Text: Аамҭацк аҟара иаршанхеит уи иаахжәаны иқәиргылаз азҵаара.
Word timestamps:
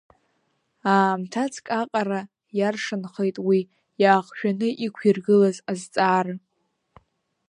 Аамҭацк 0.93 1.65
аҟара 1.81 2.21
иаршанхеит 2.57 3.37
уи 3.47 3.59
иаахжәаны 4.01 4.67
иқәиргылаз 4.85 5.57
азҵаара. 5.71 6.35